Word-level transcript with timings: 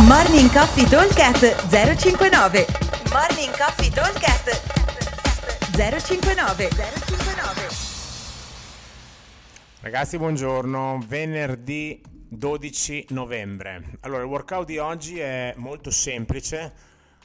Morning 0.00 0.50
Coffee 0.50 0.88
Talkcast 0.88 1.68
059 1.68 2.66
Morning 3.12 3.54
Coffee 3.56 3.90
Talkcast 3.90 4.62
059 5.76 6.68
059 6.70 7.68
Ragazzi, 9.80 10.16
buongiorno. 10.16 11.04
Venerdì 11.06 12.00
12 12.26 13.08
novembre. 13.10 13.98
Allora, 14.00 14.22
il 14.22 14.28
workout 14.28 14.64
di 14.64 14.78
oggi 14.78 15.18
è 15.18 15.52
molto 15.58 15.90
semplice. 15.90 16.72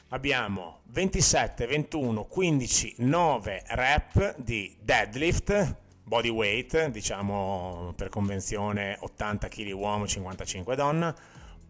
Abbiamo 0.09 0.81
27, 0.87 1.67
21, 1.67 2.25
15, 2.25 2.95
9 2.97 3.63
rep 3.67 4.35
di 4.37 4.75
deadlift, 4.81 5.75
body 6.03 6.29
weight, 6.29 6.87
diciamo 6.87 7.93
per 7.95 8.09
convenzione 8.09 8.97
80 8.99 9.47
kg 9.47 9.71
uomo, 9.71 10.05
55 10.05 10.75
donna, 10.75 11.15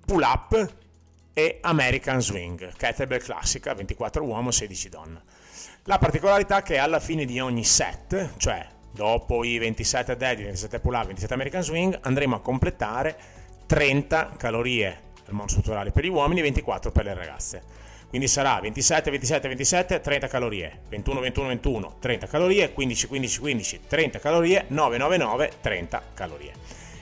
pull 0.04 0.24
up 0.24 0.86
e 1.38 1.60
American 1.62 2.20
Swing, 2.20 2.74
kettlebell 2.76 3.22
classica, 3.22 3.76
24 3.76 4.24
uomo, 4.24 4.50
16 4.50 4.90
donna. 4.90 5.22
La 5.84 6.00
particolarità 6.00 6.58
è 6.58 6.64
che 6.64 6.80
alla 6.80 7.00
fine 7.00 7.26
di 7.26 7.40
ogni 7.40 7.64
set, 7.64 8.32
cioè 8.38 8.66
dopo 8.92 9.44
i 9.44 9.60
27 9.60 10.18
deadlift, 10.18 10.46
27 10.46 10.80
pull 10.80 10.96
up, 10.96 11.04
27 11.04 11.34
American 11.36 11.62
Swing, 11.62 12.00
andremo 12.02 12.38
a 12.38 12.42
completare 12.42 13.16
30 13.68 14.34
calorie 14.36 15.02
al 15.28 15.34
mondo 15.34 15.52
strutturale 15.52 15.92
per 15.92 16.06
gli 16.06 16.10
uomini 16.10 16.40
e 16.40 16.44
24 16.44 16.92
per 16.92 17.06
le 17.06 17.14
ragazze. 17.14 17.62
Quindi 18.10 18.28
sarà 18.28 18.60
27, 18.60 19.12
27, 19.12 19.48
27, 19.48 20.02
30 20.02 20.28
calorie, 20.28 20.80
21, 20.90 21.20
21, 21.20 21.48
21, 21.50 21.96
30 22.00 22.26
calorie, 22.26 22.74
15, 22.74 23.06
15, 23.06 23.40
15, 23.40 23.80
30 23.88 24.18
calorie, 24.18 24.66
9, 24.70 24.98
9, 24.98 25.18
9, 25.18 25.52
30 25.62 26.04
calorie. 26.16 26.54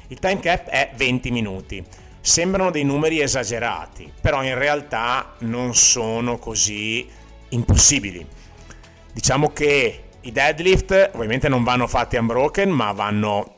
Il 0.07 0.19
time 0.19 0.41
cap 0.41 0.67
è 0.67 0.91
20 0.93 1.31
minuti. 1.31 2.03
Sembrano 2.25 2.71
dei 2.71 2.83
numeri 2.83 3.21
esagerati, 3.21 4.11
però 4.19 4.43
in 4.43 4.57
realtà 4.57 5.35
non 5.41 5.75
sono 5.75 6.39
così 6.39 7.07
impossibili. 7.49 8.25
Diciamo 9.13 9.51
che 9.51 10.05
i 10.21 10.31
deadlift 10.31 11.11
ovviamente 11.13 11.47
non 11.49 11.63
vanno 11.63 11.85
fatti 11.85 12.15
unbroken, 12.15 12.71
ma 12.71 12.91
vanno 12.93 13.57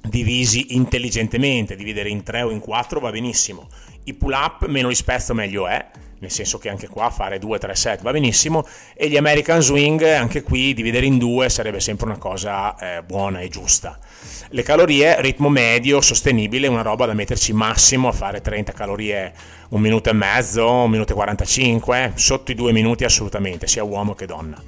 divisi 0.00 0.76
intelligentemente, 0.76 1.74
dividere 1.74 2.08
in 2.08 2.22
3 2.22 2.42
o 2.42 2.50
in 2.52 2.60
4 2.60 3.00
va 3.00 3.10
benissimo. 3.10 3.66
I 4.04 4.14
pull 4.14 4.32
up 4.32 4.66
meno 4.66 4.86
li 4.86 4.94
spezzo 4.94 5.34
meglio 5.34 5.66
è, 5.66 5.84
nel 6.20 6.30
senso 6.30 6.58
che 6.58 6.68
anche 6.68 6.88
qua 6.88 7.10
fare 7.10 7.38
2-3 7.38 7.72
set 7.72 8.02
va 8.02 8.10
benissimo 8.10 8.66
e 8.94 9.08
gli 9.08 9.16
American 9.16 9.62
Swing 9.62 10.02
anche 10.02 10.42
qui 10.42 10.74
dividere 10.74 11.06
in 11.06 11.18
due 11.18 11.48
sarebbe 11.48 11.80
sempre 11.80 12.06
una 12.06 12.18
cosa 12.18 12.76
eh, 12.76 13.02
buona 13.02 13.40
e 13.40 13.48
giusta. 13.48 13.98
Le 14.50 14.62
calorie, 14.62 15.20
ritmo 15.20 15.48
medio, 15.48 16.00
sostenibile, 16.00 16.66
una 16.66 16.82
roba 16.82 17.06
da 17.06 17.12
metterci 17.12 17.52
massimo 17.52 18.08
a 18.08 18.12
fare 18.12 18.40
30 18.40 18.72
calorie 18.72 19.32
un 19.70 19.80
minuto 19.80 20.08
e 20.08 20.14
mezzo, 20.14 20.70
un 20.70 20.90
minuto 20.90 21.12
e 21.12 21.14
45, 21.14 22.12
sotto 22.14 22.50
i 22.50 22.54
due 22.54 22.72
minuti 22.72 23.04
assolutamente, 23.04 23.66
sia 23.66 23.84
uomo 23.84 24.14
che 24.14 24.26
donna. 24.26 24.60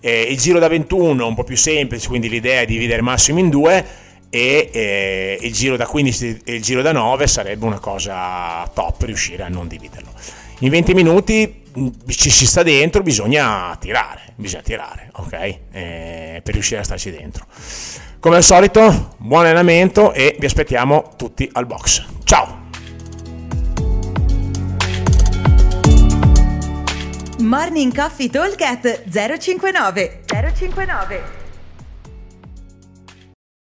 Eh, 0.00 0.22
il 0.22 0.38
giro 0.38 0.58
da 0.58 0.68
21 0.68 1.26
un 1.26 1.34
po' 1.34 1.44
più 1.44 1.56
semplice, 1.56 2.08
quindi 2.08 2.28
l'idea 2.28 2.62
è 2.62 2.66
dividere 2.66 3.02
massimo 3.02 3.38
in 3.38 3.50
due 3.50 3.84
e 4.30 4.70
eh, 4.72 5.38
il 5.42 5.52
giro 5.52 5.76
da 5.76 5.86
15 5.86 6.42
e 6.44 6.54
il 6.54 6.62
giro 6.62 6.82
da 6.82 6.92
9 6.92 7.26
sarebbe 7.26 7.66
una 7.66 7.80
cosa 7.80 8.68
top 8.72 9.02
riuscire 9.02 9.42
a 9.42 9.48
non 9.48 9.66
dividerlo. 9.66 10.12
In 10.60 10.70
20 10.70 10.94
minuti 10.94 11.62
mm, 11.76 11.88
ci 12.06 12.30
si 12.30 12.46
sta 12.46 12.62
dentro, 12.62 13.02
bisogna 13.02 13.76
tirare, 13.80 14.32
bisogna 14.36 14.62
tirare, 14.62 15.10
ok? 15.14 15.58
Eh, 15.72 16.40
per 16.42 16.54
riuscire 16.54 16.80
a 16.80 16.84
starci 16.84 17.10
dentro. 17.10 17.44
Come 18.20 18.36
al 18.36 18.44
solito, 18.44 19.14
buon 19.18 19.44
allenamento 19.44 20.12
e 20.12 20.36
vi 20.38 20.46
aspettiamo 20.46 21.14
tutti 21.16 21.48
al 21.52 21.66
box. 21.66 22.04
Ciao! 22.24 22.58
Morning 27.38 27.92
Coffee 27.94 28.28
Talk 28.28 28.62
059 29.10 30.20
059 30.26 31.49